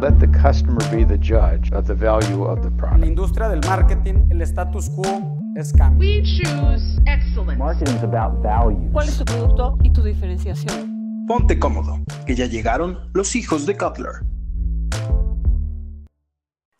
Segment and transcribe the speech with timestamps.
[0.00, 3.06] Let the customer be the judge of the value of the En la product.
[3.06, 6.00] industria del marketing, el status quo es cambio.
[6.08, 7.56] We choose excellence.
[7.58, 8.90] Marketing is about value.
[8.92, 11.24] ¿Cuál es tu producto y tu diferenciación?
[11.28, 14.12] Ponte cómodo, que ya llegaron los hijos de Cutler.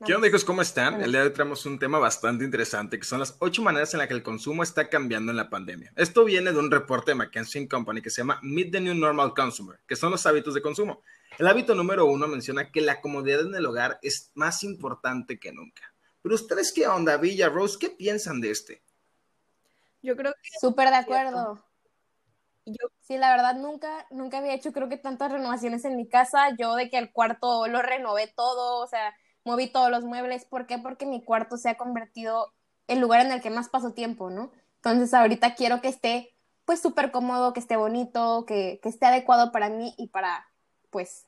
[0.05, 0.45] ¿Qué onda, hijos?
[0.45, 1.01] ¿Cómo están?
[1.01, 3.99] El día de hoy traemos un tema bastante interesante, que son las ocho maneras en
[3.99, 5.93] las que el consumo está cambiando en la pandemia.
[5.95, 9.33] Esto viene de un reporte de McKinsey Company que se llama Meet the New Normal
[9.33, 11.03] Consumer, que son los hábitos de consumo.
[11.39, 15.53] El hábito número uno menciona que la comodidad en el hogar es más importante que
[15.53, 15.83] nunca.
[16.23, 17.79] Pero ustedes, ¿qué onda, Villa Rose?
[17.81, 18.83] ¿Qué piensan de este?
[20.03, 21.65] Yo creo que Súper de acuerdo.
[22.65, 26.55] yo Sí, la verdad nunca, nunca había hecho creo que tantas renovaciones en mi casa.
[26.57, 30.45] Yo de que el cuarto lo renové todo, o sea, moví todos los muebles.
[30.45, 30.79] ¿Por qué?
[30.79, 32.53] Porque mi cuarto se ha convertido
[32.87, 34.53] el lugar en el que más paso tiempo, ¿no?
[34.77, 39.51] Entonces ahorita quiero que esté pues súper cómodo, que esté bonito, que, que esté adecuado
[39.51, 40.47] para mí y para,
[40.93, 41.27] pues,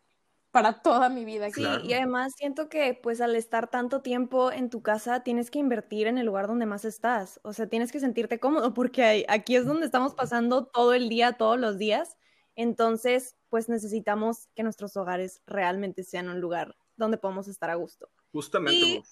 [0.53, 1.49] para toda mi vida.
[1.49, 1.85] sí, Claro.
[1.85, 6.07] y además siento que pues al estar tanto tiempo en tu casa tienes que invertir
[6.07, 9.57] en el lugar donde más estás, o sea, tienes que sentirte cómodo porque ahí- aquí
[9.57, 12.17] es donde estamos pasando todo el día, todos los días,
[12.55, 18.09] entonces pues necesitamos que nuestros hogares realmente sean un lugar donde podamos estar a gusto.
[18.33, 19.03] Justamente, Y-.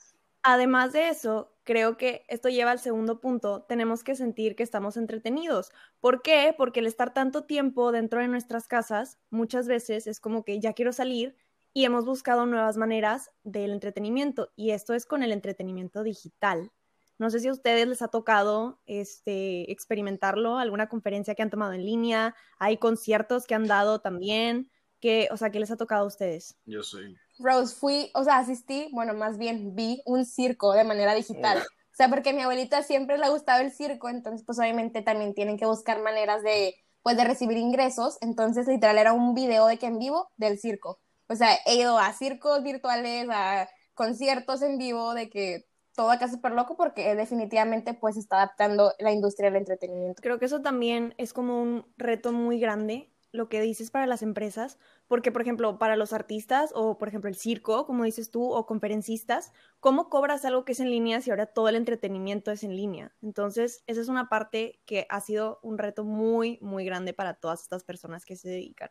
[0.45, 4.97] Además de eso, creo que esto lleva al segundo punto, tenemos que sentir que estamos
[4.97, 5.71] entretenidos.
[6.01, 6.55] ¿Por qué?
[6.57, 10.73] Porque el estar tanto tiempo dentro de nuestras casas, muchas veces es como que ya
[10.73, 11.37] quiero salir
[11.73, 16.71] y hemos buscado nuevas maneras del entretenimiento y esto es con el entretenimiento digital.
[17.19, 21.73] No sé si a ustedes les ha tocado este, experimentarlo, alguna conferencia que han tomado
[21.73, 26.05] en línea, hay conciertos que han dado también, que, o sea, ¿qué les ha tocado
[26.05, 26.59] a ustedes?
[26.65, 27.17] Yo soy.
[27.43, 31.59] Rose, fui, o sea, asistí, bueno, más bien vi un circo de manera digital.
[31.59, 35.03] O sea, porque a mi abuelita siempre le ha gustado el circo, entonces pues obviamente
[35.03, 38.17] también tienen que buscar maneras de, pues de recibir ingresos.
[38.23, 41.01] Entonces literal era un video de que en vivo del circo.
[41.29, 46.25] O sea, he ido a circos virtuales, a conciertos en vivo, de que todo acá
[46.25, 50.23] es súper loco porque definitivamente pues está adaptando la industria del entretenimiento.
[50.23, 54.23] Creo que eso también es como un reto muy grande, lo que dices para las
[54.23, 54.79] empresas,
[55.09, 58.67] porque por ejemplo, para los artistas o por ejemplo el circo, como dices tú, o
[58.67, 62.77] conferencistas, ¿cómo cobras algo que es en línea si ahora todo el entretenimiento es en
[62.77, 63.13] línea?
[63.23, 67.63] Entonces, esa es una parte que ha sido un reto muy, muy grande para todas
[67.63, 68.91] estas personas que se dedican.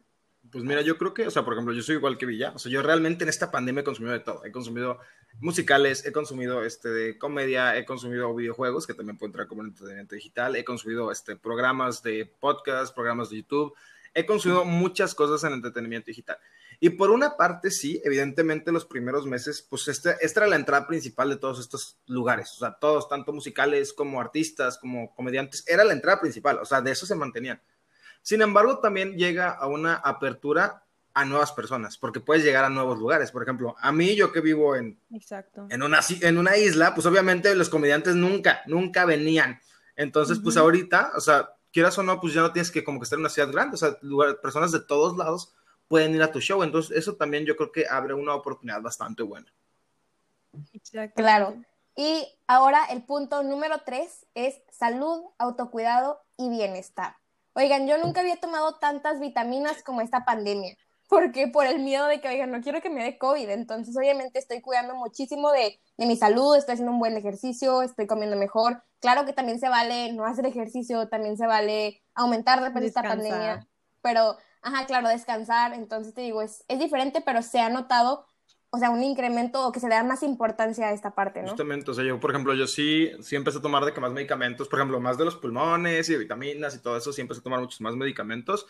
[0.50, 2.52] Pues mira, yo creo que, o sea, por ejemplo, yo soy igual que Villa.
[2.56, 4.44] O sea, yo realmente en esta pandemia he consumido de todo.
[4.44, 5.00] He consumido
[5.40, 10.16] musicales, he consumido este de comedia, he consumido videojuegos, que también pueden entrar como entretenimiento
[10.16, 13.74] digital, he consumido este programas de podcast, programas de YouTube,
[14.14, 16.38] he consumido muchas cosas en entretenimiento digital.
[16.80, 20.88] Y por una parte, sí, evidentemente los primeros meses, pues este, esta era la entrada
[20.88, 22.52] principal de todos estos lugares.
[22.56, 26.58] O sea, todos, tanto musicales como artistas, como comediantes, era la entrada principal.
[26.58, 27.62] O sea, de eso se mantenían.
[28.24, 30.84] Sin embargo, también llega a una apertura
[31.14, 33.32] a nuevas personas, porque puedes llegar a nuevos lugares.
[33.32, 35.68] Por ejemplo, a mí, yo que vivo en, Exacto.
[35.70, 39.60] en, una, en una isla, pues obviamente los comediantes nunca, nunca venían.
[39.96, 40.64] Entonces, pues Ujú.
[40.64, 43.22] ahorita, o sea, quieras o no, pues ya no tienes que como que estar en
[43.22, 45.54] una ciudad grande, o sea, lugar- personas de todos lados
[45.88, 46.64] pueden ir a tu show.
[46.64, 49.52] Entonces, eso también yo creo que abre una oportunidad bastante buena.
[51.16, 51.56] Claro.
[51.96, 57.18] Y ahora el punto número tres es salud, autocuidado y bienestar.
[57.54, 60.78] Oigan, yo nunca había tomado tantas vitaminas como esta pandemia,
[61.12, 64.40] porque por el miedo de que, oigan, no quiero que me dé COVID, entonces obviamente
[64.40, 68.82] estoy cuidando muchísimo de, de mi salud, estoy haciendo un buen ejercicio, estoy comiendo mejor.
[69.02, 73.04] Claro que también se vale no hacer ejercicio, también se vale aumentar después de esta
[73.04, 73.68] pandemia,
[74.02, 78.26] pero, ajá, claro, descansar, entonces te digo, es, es diferente, pero se ha notado,
[78.70, 81.50] o sea, un incremento o que se le da más importancia a esta parte, ¿no?
[81.50, 84.14] Justamente, o sea, yo, por ejemplo, yo sí, sí empecé a tomar de que más
[84.14, 87.42] medicamentos, por ejemplo, más de los pulmones y de vitaminas y todo eso, sí empecé
[87.42, 88.66] a tomar muchos más medicamentos.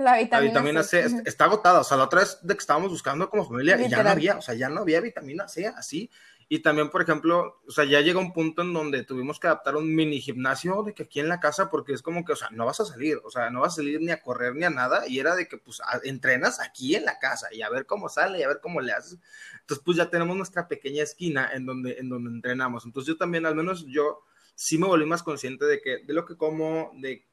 [0.00, 1.06] La La vitamina, vitamina C C.
[1.06, 3.88] es- está agotada, o sea, la otra vez de que estábamos buscando como familia y
[3.88, 6.10] ya no había, o sea, ya no había vitamina C así.
[6.52, 9.76] Y también, por ejemplo, o sea, ya llega un punto en donde tuvimos que adaptar
[9.76, 12.50] un mini gimnasio de que aquí en la casa, porque es como que, o sea,
[12.50, 14.70] no vas a salir, o sea, no vas a salir ni a correr ni a
[14.70, 17.86] nada, y era de que, pues, a- entrenas aquí en la casa y a ver
[17.86, 19.18] cómo sale y a ver cómo le haces.
[19.60, 22.84] Entonces, pues ya tenemos nuestra pequeña esquina en donde, en donde entrenamos.
[22.84, 24.24] Entonces, yo también, al menos yo,
[24.56, 27.29] sí me volví más consciente de que, de lo que como, de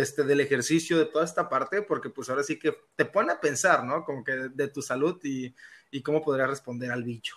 [0.00, 3.40] este, del ejercicio, de toda esta parte, porque pues ahora sí que te pone a
[3.40, 4.04] pensar, ¿no?
[4.04, 5.54] Como que de, de tu salud y,
[5.90, 7.36] y cómo podría responder al bicho.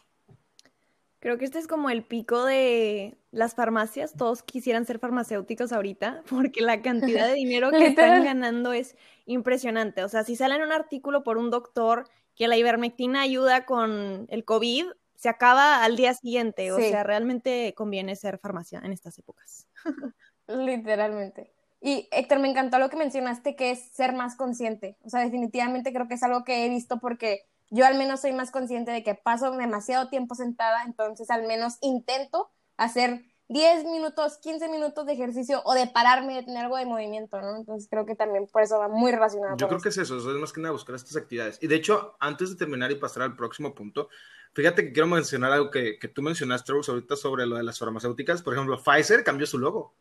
[1.20, 4.14] Creo que este es como el pico de las farmacias.
[4.18, 10.04] Todos quisieran ser farmacéuticos ahorita porque la cantidad de dinero que están ganando es impresionante.
[10.04, 14.26] O sea, si sale en un artículo por un doctor que la ivermectina ayuda con
[14.30, 14.86] el COVID,
[15.16, 16.72] se acaba al día siguiente.
[16.72, 16.90] O Sí.
[16.90, 19.68] sea, realmente conviene ser farmacia en estas épocas.
[20.48, 21.54] Literalmente.
[21.82, 24.98] Y Héctor, me encantó lo que mencionaste, que es ser más consciente.
[25.04, 28.34] O sea, definitivamente creo que es algo que he visto porque yo al menos soy
[28.34, 34.38] más consciente de que paso demasiado tiempo sentada, entonces al menos intento hacer 10 minutos,
[34.38, 37.58] 15 minutos de ejercicio o de pararme, de tener algo de movimiento, ¿no?
[37.58, 39.58] Entonces creo que también por eso va muy relacionado.
[39.58, 41.58] Yo creo que es eso, es más que nada buscar estas actividades.
[41.62, 44.10] Y de hecho, antes de terminar y pasar al próximo punto,
[44.54, 47.80] fíjate que quiero mencionar algo que, que tú mencionaste, Rose, ahorita sobre lo de las
[47.80, 48.42] farmacéuticas.
[48.42, 49.96] Por ejemplo, Pfizer cambió su logo.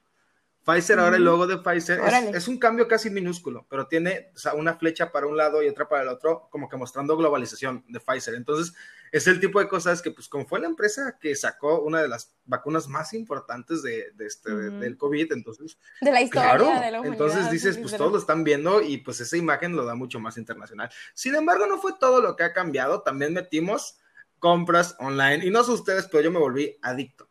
[0.64, 4.38] Pfizer, ahora el logo de Pfizer es, es, un cambio casi minúsculo, pero tiene o
[4.38, 7.84] sea, una flecha para un lado y otra para el otro, como que mostrando globalización
[7.88, 8.34] de Pfizer.
[8.34, 8.74] Entonces,
[9.10, 12.08] es el tipo de cosas que, pues, como fue la empresa que sacó una de
[12.08, 15.78] las vacunas más importantes de, de este, de, del COVID, entonces...
[16.00, 19.20] De la historia claro, de la Entonces dices, pues todos lo están viendo y pues
[19.20, 20.90] esa imagen lo da mucho más internacional.
[21.14, 23.98] Sin embargo, no fue todo lo que ha cambiado, también metimos
[24.38, 27.29] compras online y no sé ustedes, pero yo me volví adicto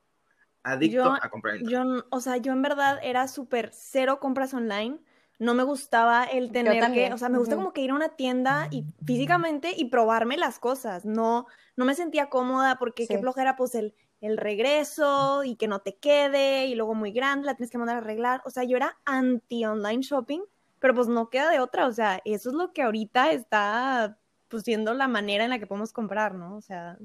[0.63, 1.57] adicto yo, a comprar.
[1.59, 4.99] Yo, o sea, yo en verdad era súper cero compras online.
[5.37, 7.61] No me gustaba el tener que, o sea, me gusta uh -huh.
[7.61, 11.05] como que ir a una tienda y físicamente y probarme las cosas.
[11.05, 11.47] No,
[11.77, 13.13] no me sentía cómoda porque sí.
[13.13, 17.45] qué flojera, pues el, el regreso y que no te quede y luego muy grande,
[17.45, 18.41] la tienes que mandar a arreglar.
[18.43, 20.41] O sea, yo era anti online shopping,
[20.79, 21.87] pero pues no queda de otra.
[21.87, 24.17] O sea, eso es lo que ahorita está
[24.49, 26.57] pues siendo la manera en la que podemos comprar, ¿no?
[26.57, 26.97] O sea.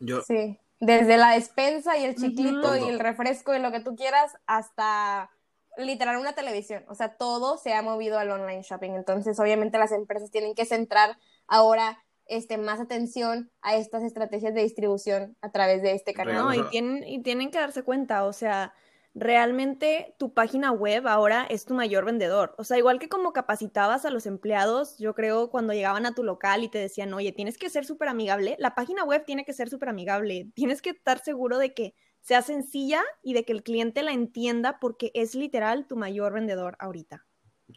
[0.00, 2.86] Yo, sí desde la despensa y el chiclito uh -huh.
[2.86, 5.30] y el refresco y lo que tú quieras hasta
[5.76, 6.84] literal una televisión.
[6.88, 8.90] O sea, todo se ha movido al online shopping.
[8.90, 14.62] Entonces, obviamente las empresas tienen que centrar ahora este, más atención a estas estrategias de
[14.62, 16.34] distribución a través de este canal.
[16.34, 18.74] No, y tienen, y tienen que darse cuenta, o sea,
[19.14, 22.54] realmente tu página web ahora es tu mayor vendedor.
[22.58, 26.22] O sea, igual que como capacitabas a los empleados, yo creo cuando llegaban a tu
[26.24, 29.52] local y te decían, oye, tienes que ser súper amigable, la página web tiene que
[29.52, 30.50] ser súper amigable.
[30.54, 34.78] Tienes que estar seguro de que sea sencilla y de que el cliente la entienda
[34.80, 37.26] porque es literal tu mayor vendedor ahorita.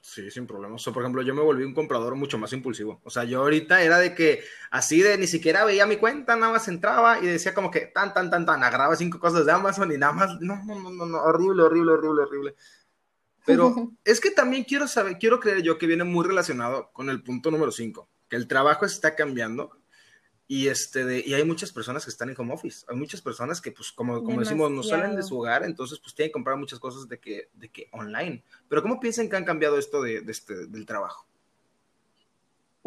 [0.02, 0.76] Sí, sin problema.
[0.76, 3.02] O sea, por ejemplo, yo me volví un comprador mucho más impulsivo.
[3.04, 4.44] O sea, yo ahorita era de que
[4.75, 8.13] así de ni siquiera veía mi cuenta, nada más entraba y decía como que tan,
[8.13, 11.06] tan, tan, tan, agarraba cinco cosas de Amazon y nada más, no, no, no, no,
[11.06, 12.56] no horrible, horrible, horrible, horrible.
[13.45, 13.74] Pero
[14.04, 17.51] es que también quiero saber, quiero creer yo que viene muy relacionado con el punto
[17.51, 19.80] número cinco, que el trabajo está cambiando
[20.45, 22.86] y, este de, y hay muchas personas que están en home office.
[22.89, 26.13] Hay muchas personas que, pues, como, como decimos, no salen de su hogar, entonces, pues,
[26.13, 28.44] tienen que comprar muchas cosas de que, de que online.
[28.68, 31.25] Pero, ¿cómo piensan que han cambiado esto de, de este, del trabajo?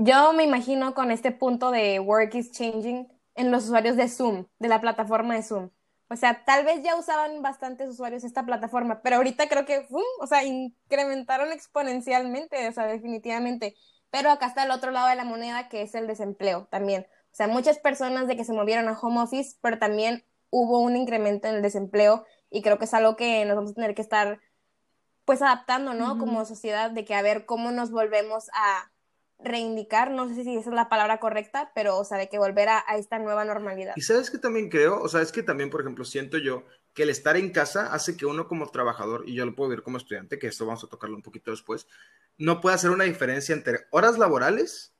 [0.00, 4.46] Yo me imagino con este punto de work is changing en los usuarios de Zoom,
[4.60, 5.70] de la plataforma de Zoom.
[6.08, 10.04] O sea, tal vez ya usaban bastantes usuarios esta plataforma, pero ahorita creo que, ¡fum!
[10.20, 13.74] o sea, incrementaron exponencialmente, o sea, definitivamente.
[14.10, 17.08] Pero acá está el otro lado de la moneda, que es el desempleo también.
[17.32, 20.96] O sea, muchas personas de que se movieron a home office, pero también hubo un
[20.96, 24.02] incremento en el desempleo y creo que es algo que nos vamos a tener que
[24.02, 24.38] estar
[25.24, 26.12] pues adaptando, ¿no?
[26.12, 26.20] Uh -huh.
[26.20, 28.92] Como sociedad, de que a ver cómo nos volvemos a
[29.38, 32.68] reivindicar, no sé si esa es la palabra correcta, pero, o sea, de que volver
[32.68, 33.94] a, a esta nueva normalidad.
[33.96, 36.64] Y sabes que también creo, o sea, es que también, por ejemplo, siento yo
[36.94, 39.82] que el estar en casa hace que uno como trabajador, y yo lo puedo ver
[39.82, 41.86] como estudiante, que esto vamos a tocarlo un poquito después,
[42.36, 44.92] no puede hacer una diferencia entre horas laborales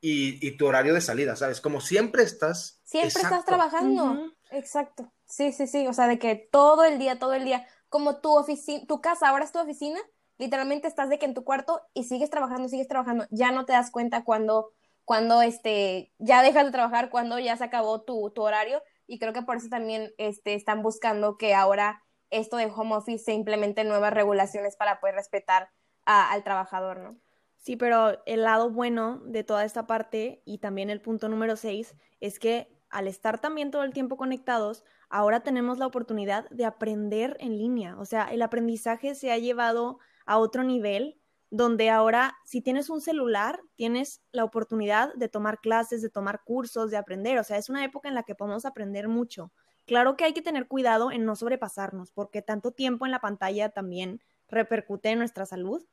[0.00, 1.60] y, y, tu horario de salida, ¿sabes?
[1.60, 2.80] Como siempre estás.
[2.84, 3.28] Siempre exacto.
[3.28, 4.04] estás trabajando.
[4.04, 4.34] Uh -huh.
[4.50, 5.12] Exacto.
[5.24, 5.86] Sí, sí, sí.
[5.86, 9.28] O sea, de que todo el día, todo el día, como tu oficina, tu casa
[9.28, 10.00] ahora es tu oficina,
[10.42, 13.26] literalmente estás de que en tu cuarto y sigues trabajando, sigues trabajando.
[13.30, 14.72] Ya no te das cuenta cuando,
[15.04, 18.82] cuando este, ya dejas de trabajar, cuando ya se acabó tu, tu horario.
[19.06, 23.24] Y creo que por eso también este, están buscando que ahora esto de home office
[23.24, 25.70] se implemente nuevas regulaciones para poder respetar
[26.04, 27.10] al trabajador, ¿no?
[27.58, 31.94] Sí, pero el lado bueno de toda esta parte y también el punto número seis
[32.18, 37.36] es que al estar también todo el tiempo conectados, ahora tenemos la oportunidad de aprender
[37.38, 37.96] en línea.
[37.98, 41.18] O sea, el aprendizaje se ha llevado a otro nivel
[41.50, 46.90] donde ahora si tienes un celular, tienes la oportunidad de tomar clases, de tomar cursos,
[46.90, 47.38] de aprender.
[47.38, 49.52] O sea, es una época en la que podemos aprender mucho.
[49.84, 53.68] Claro que hay que tener cuidado en no sobrepasarnos, porque tanto tiempo en la pantalla
[53.68, 55.84] también repercute en nuestra salud,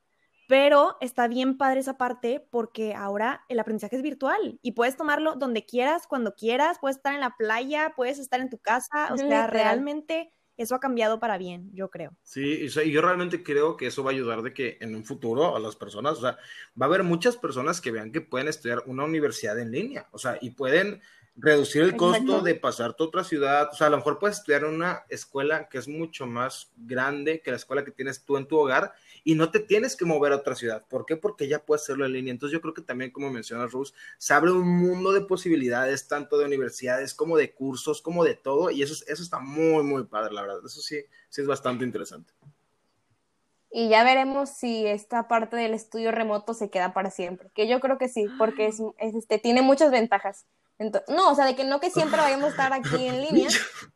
[0.48, 5.36] pero está bien padre esa parte porque ahora el aprendizaje es virtual y puedes tomarlo
[5.36, 9.16] donde quieras, cuando quieras, puedes estar en la playa, puedes estar en tu casa, o
[9.16, 12.14] sea, realmente eso ha cambiado para bien, yo creo.
[12.22, 15.56] Sí, y yo realmente creo que eso va a ayudar de que en un futuro
[15.56, 16.38] a las personas, o sea,
[16.80, 20.18] va a haber muchas personas que vean que pueden estudiar una universidad en línea, o
[20.18, 21.00] sea, y pueden
[21.36, 22.42] reducir el costo Exacto.
[22.42, 23.68] de pasarte a otra ciudad.
[23.72, 27.40] O sea, a lo mejor puedes estudiar en una escuela que es mucho más grande
[27.40, 28.92] que la escuela que tienes tú en tu hogar
[29.24, 30.84] y no te tienes que mover a otra ciudad.
[30.88, 31.16] ¿Por qué?
[31.16, 32.32] Porque ya puedes hacerlo en línea.
[32.32, 36.38] Entonces yo creo que también, como menciona Rose, se abre un mundo de posibilidades, tanto
[36.38, 40.34] de universidades como de cursos, como de todo, y eso, eso está muy, muy padre,
[40.34, 40.60] la verdad.
[40.64, 42.32] Eso sí, sí es bastante interesante.
[43.72, 47.78] y ya veremos si esta parte del estudio remoto se queda para siempre, que yo
[47.80, 50.46] creo que sí, porque es, es, este, tiene muchas ventajas.
[50.80, 53.48] Entonces, no, o sea, de que no que siempre vayamos a estar aquí en línea,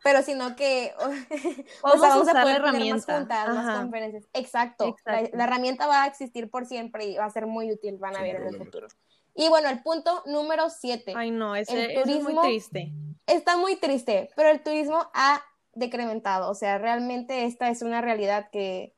[0.04, 0.92] pero sino que
[1.82, 4.24] o sea, vamos a poder tener más juntas, más conferencias.
[4.34, 5.30] Exacto, Exacto.
[5.32, 8.16] La, la, herramienta va a existir por siempre y va a ser muy útil, van
[8.16, 8.86] a ver en el futuro.
[9.34, 11.14] Y bueno, el punto número siete.
[11.16, 12.92] Ay, no, ese, el turismo es muy triste.
[13.26, 18.50] Está muy triste, pero el turismo ha decrementado, o sea, realmente esta es una realidad
[18.52, 18.94] que,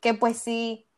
[0.00, 0.88] que pues sí.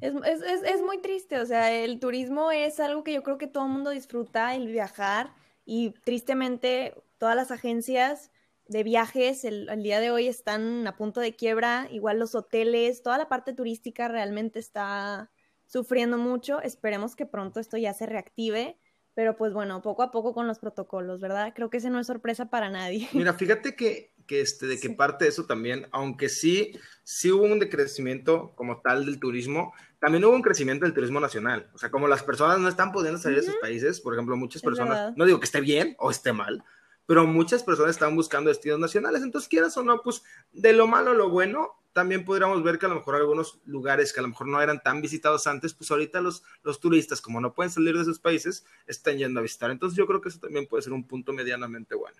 [0.00, 3.38] Es, es, es, es muy triste, o sea, el turismo es algo que yo creo
[3.38, 5.30] que todo el mundo disfruta, el viajar
[5.64, 8.30] y tristemente todas las agencias
[8.66, 13.18] de viajes el, día de hoy están a punto de quiebra, igual los hoteles, toda
[13.18, 15.30] la parte turística realmente está
[15.66, 16.62] sufriendo mucho.
[16.62, 18.78] Esperemos que pronto esto ya se reactive,
[19.14, 21.52] pero pues bueno, poco a poco con los protocolos, ¿verdad?
[21.54, 23.08] Creo que ese no es sorpresa para nadie.
[23.12, 27.44] Mira, fíjate que, que este, de que parte de eso también, aunque sí, sí hubo
[27.44, 31.70] un decrecimiento como tal del turismo, también hubo un crecimiento del turismo nacional.
[31.74, 34.62] O sea, como las personas no están pudiendo salir de sus países, por ejemplo, muchas
[34.62, 36.62] personas, no digo que esté bien o esté mal,
[37.06, 39.22] pero muchas personas están buscando destinos nacionales.
[39.22, 42.88] Entonces, quieras o no, pues de lo malo lo bueno, también podríamos ver que a
[42.88, 46.20] lo mejor algunos lugares que a lo mejor no eran tan visitados antes, pues ahorita
[46.20, 49.70] los, los turistas, como no pueden salir de sus países, están yendo a visitar.
[49.70, 52.18] Entonces, yo creo que eso también puede ser un punto medianamente bueno.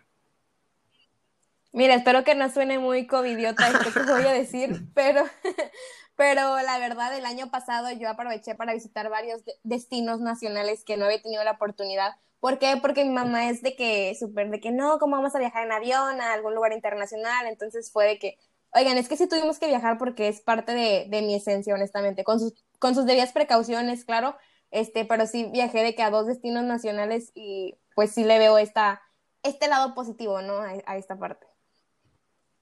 [1.75, 5.25] Mira, espero que no suene muy covidiota esto que voy a decir, pero,
[6.17, 11.07] pero la verdad, el año pasado yo aproveché para visitar varios destinos nacionales que no
[11.07, 12.13] había tenido la oportunidad.
[12.39, 12.77] ¿Por qué?
[12.81, 15.73] Porque mi mamá es de que, súper, de que no, ¿cómo vamos a viajar en
[15.73, 17.49] avión a algún lugar internacional?
[17.49, 18.39] Entonces fue de que,
[18.73, 22.23] oigan, es que sí tuvimos que viajar porque es parte de, de mi esencia, honestamente,
[22.23, 24.37] con sus, con sus debidas precauciones, claro,
[24.71, 28.59] este, pero sí viajé de que a dos destinos nacionales y pues sí le veo
[28.59, 29.03] esta,
[29.43, 30.61] este lado positivo, ¿no?
[30.61, 31.54] a esta parte.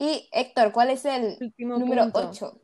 [0.02, 2.60] Y Héctor, ¿cuál es el último número 8?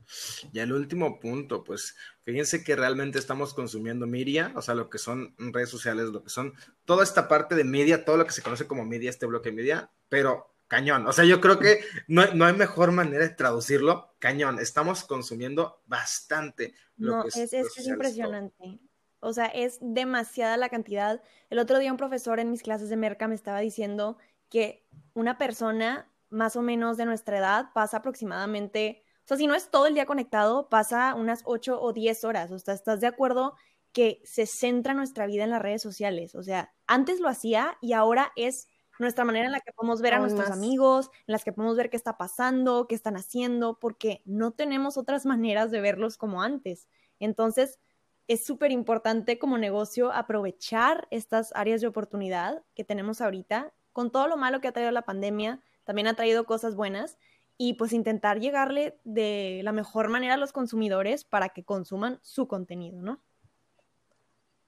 [0.53, 4.99] Ya el último punto, pues fíjense que realmente estamos consumiendo media, o sea, lo que
[4.99, 6.55] son redes sociales, lo que son
[6.85, 9.55] toda esta parte de media, todo lo que se conoce como media, este bloque de
[9.55, 11.07] media, pero cañón.
[11.07, 11.79] O sea, yo creo que
[12.09, 14.59] no, no hay mejor manera de traducirlo, cañón.
[14.59, 16.75] Estamos consumiendo bastante.
[16.97, 18.81] Lo no, que es, es, es impresionante.
[19.21, 21.23] O sea, es demasiada la cantidad.
[21.51, 24.19] El otro día un profesor en mis clases de Merca me estaba diciendo
[24.49, 29.55] que una persona más o menos de nuestra edad pasa aproximadamente, o sea, si no
[29.55, 32.51] es todo el día conectado, pasa unas 8 o 10 horas.
[32.51, 33.55] O sea, ¿estás de acuerdo
[33.93, 36.35] que se centra nuestra vida en las redes sociales?
[36.35, 38.69] O sea, antes lo hacía y ahora es
[38.99, 41.91] nuestra manera en la que podemos ver a nuestros amigos, en las que podemos ver
[41.91, 46.89] qué está pasando, qué están haciendo, porque no tenemos otras maneras de verlos como antes.
[47.21, 47.79] Entonces,
[48.27, 54.29] es súper importante como negocio aprovechar estas áreas de oportunidad que tenemos ahorita, con todo
[54.29, 57.17] lo malo que ha traído la pandemia, también ha traído cosas buenas
[57.57, 62.47] y pues intentar llegarle de la mejor manera a los consumidores para que consuman su
[62.47, 63.23] contenido, ¿no?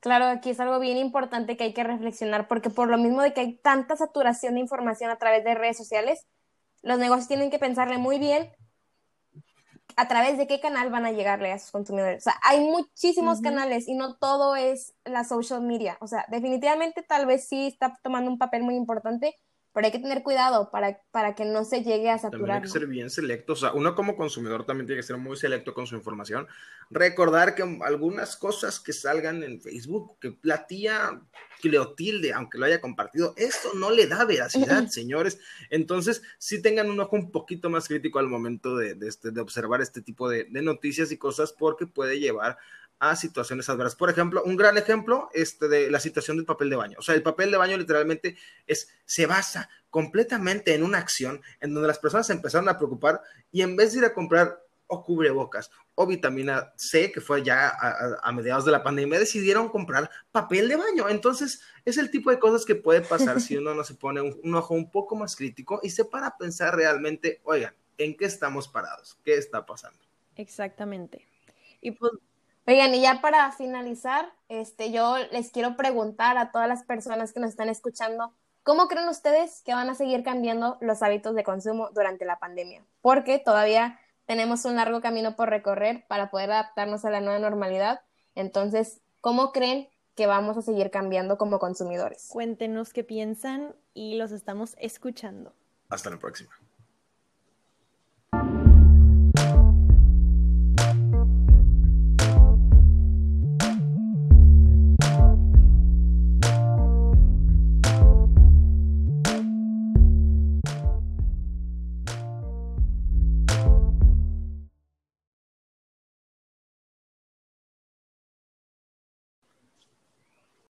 [0.01, 3.35] Claro, aquí es algo bien importante que hay que reflexionar porque por lo mismo de
[3.35, 6.27] que hay tanta saturación de información a través de redes sociales,
[6.81, 8.51] los negocios tienen que pensarle muy bien
[9.97, 12.23] a través de qué canal van a llegarle a sus consumidores.
[12.23, 15.99] O sea, hay muchísimos canales y no todo es la social media.
[16.01, 19.37] O sea, definitivamente tal vez sí está tomando un papel muy importante,
[19.73, 22.41] pero hay que tener cuidado para, para que no se llegue a saturar.
[22.41, 25.17] También hay que ser bien selecto, o sea, uno como consumidor también tiene que ser
[25.17, 26.47] muy selecto con su información.
[26.91, 31.21] Recordar que algunas cosas que salgan en Facebook, que la tía
[31.61, 35.39] Cleotilde, aunque lo haya compartido, esto no le da veracidad, señores.
[35.71, 39.41] Entonces, sí tengan un ojo un poquito más crítico al momento de, de, este, de
[39.41, 42.59] observar este tipo de, de noticias y cosas porque puede llevar
[43.01, 43.97] a situaciones adversas.
[43.97, 46.97] Por ejemplo, un gran ejemplo este, de la situación del papel de baño.
[46.99, 48.37] O sea, el papel de baño literalmente
[48.67, 49.60] es, se basa
[49.91, 53.93] completamente en una acción en donde las personas se empezaron a preocupar y en vez
[53.93, 57.69] de ir a comprar o cubrebocas o vitamina C, que fue ya
[58.23, 61.09] a, mediados de la pandemia, decidieron comprar papel de baño.
[61.09, 64.41] Entonces, es el tipo de cosas que puede pasar si uno no se pone un,
[64.43, 68.25] un ojo un poco más crítico y se para a pensar realmente, oigan, ¿en qué
[68.25, 69.19] estamos parados?
[69.25, 70.01] ¿Qué está pasando?
[70.37, 71.27] Exactamente.
[71.81, 72.13] Y pues
[72.71, 77.41] Oigan, y ya para finalizar, este, yo les quiero preguntar a todas las personas que
[77.41, 78.33] nos están escuchando,
[78.71, 82.85] ¿cómo creen ustedes que van a seguir cambiando los hábitos de consumo durante la pandemia?
[83.01, 88.03] Porque todavía tenemos un largo camino por recorrer para poder adaptarnos a la nueva normalidad.
[88.37, 92.29] Entonces, ¿cómo creen que vamos a seguir cambiando como consumidores?
[92.31, 95.53] Cuéntenos qué piensan y los estamos escuchando.
[95.89, 96.53] Hasta la próxima.